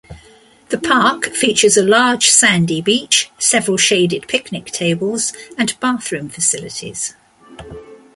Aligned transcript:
The 0.69 0.79
park 0.79 1.25
features 1.27 1.77
a 1.77 1.83
large 1.83 2.31
sandy 2.31 2.81
beach, 2.81 3.29
several 3.37 3.77
shaded 3.77 4.27
picnic 4.27 4.65
tables 4.71 5.31
and 5.59 5.79
bathroom 5.79 6.27
facilities. 6.27 7.13